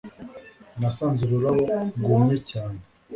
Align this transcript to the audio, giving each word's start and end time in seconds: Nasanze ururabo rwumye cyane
Nasanze 0.79 1.21
ururabo 1.23 1.65
rwumye 1.97 2.37
cyane 2.49 2.79